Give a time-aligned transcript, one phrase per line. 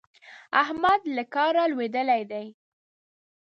[0.61, 2.47] احمد له کاره لوېدلی دی.